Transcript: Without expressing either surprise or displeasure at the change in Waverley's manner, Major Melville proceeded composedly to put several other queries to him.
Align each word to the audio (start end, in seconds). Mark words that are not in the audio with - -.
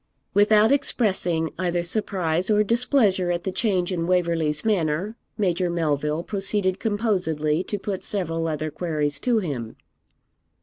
Without 0.33 0.71
expressing 0.71 1.51
either 1.59 1.83
surprise 1.83 2.49
or 2.49 2.63
displeasure 2.63 3.29
at 3.29 3.43
the 3.43 3.51
change 3.51 3.91
in 3.91 4.07
Waverley's 4.07 4.65
manner, 4.65 5.15
Major 5.37 5.69
Melville 5.69 6.23
proceeded 6.23 6.79
composedly 6.79 7.63
to 7.65 7.77
put 7.77 8.03
several 8.03 8.47
other 8.47 8.71
queries 8.71 9.19
to 9.19 9.37
him. 9.37 9.75